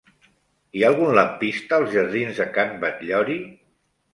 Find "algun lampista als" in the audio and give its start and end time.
0.93-1.93